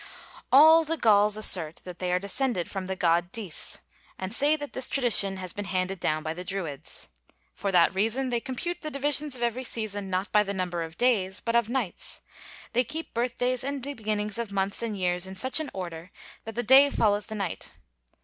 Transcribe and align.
All 0.51 0.83
the 0.83 0.97
Gauls 0.97 1.37
assert 1.37 1.81
that 1.85 1.99
they 1.99 2.11
are 2.11 2.17
descended 2.17 2.71
from 2.71 2.87
the 2.87 2.95
god 2.95 3.31
Dis, 3.31 3.81
and 4.17 4.33
say 4.33 4.55
that 4.55 4.73
this 4.73 4.89
tradition 4.89 5.37
has 5.37 5.53
been 5.53 5.65
handed 5.65 5.99
down 5.99 6.23
by 6.23 6.33
the 6.33 6.43
Druids. 6.43 7.07
For 7.53 7.71
that 7.71 7.93
reason 7.93 8.31
they 8.31 8.39
compute 8.39 8.81
the 8.81 8.89
divisions 8.89 9.35
of 9.35 9.43
every 9.43 9.63
season, 9.63 10.09
not 10.09 10.31
by 10.31 10.41
the 10.41 10.55
number 10.55 10.81
of 10.81 10.97
days, 10.97 11.39
but 11.39 11.55
of 11.55 11.69
nights; 11.69 12.23
they 12.73 12.83
keep 12.83 13.13
birthdays 13.13 13.63
and 13.63 13.83
the 13.83 13.93
beginnings 13.93 14.39
of 14.39 14.51
months 14.51 14.81
and 14.81 14.97
years 14.97 15.27
in 15.27 15.35
such 15.35 15.59
an 15.59 15.69
order 15.71 16.09
that 16.45 16.55
the 16.55 16.63
day 16.63 16.89
follows 16.89 17.27
the 17.27 17.35
night. 17.35 17.69